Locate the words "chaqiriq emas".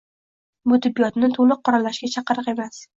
2.19-2.87